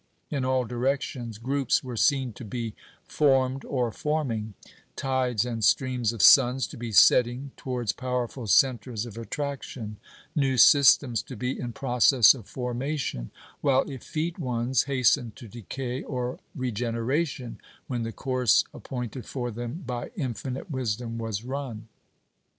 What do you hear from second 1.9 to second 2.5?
seen to